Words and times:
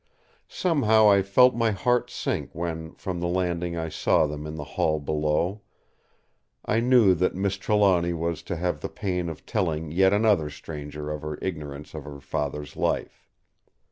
Somehow 0.49 1.11
I 1.11 1.21
felt 1.21 1.53
my 1.53 1.69
heart 1.69 2.09
sink 2.09 2.55
when 2.55 2.95
from 2.95 3.19
the 3.19 3.27
landing 3.27 3.77
I 3.77 3.89
saw 3.89 4.25
them 4.25 4.47
in 4.47 4.55
the 4.55 4.63
hall 4.63 4.99
below; 4.99 5.61
I 6.65 6.79
knew 6.79 7.13
that 7.13 7.35
Miss 7.35 7.55
Trelawny 7.55 8.11
was 8.13 8.41
to 8.49 8.55
have 8.55 8.79
the 8.81 8.89
pain 8.89 9.29
of 9.29 9.45
telling 9.45 9.91
yet 9.91 10.11
another 10.11 10.49
stranger 10.49 11.11
of 11.11 11.21
her 11.21 11.37
ignorance 11.39 11.93
of 11.93 12.05
her 12.05 12.19
father's 12.19 12.75
life. 12.75 13.29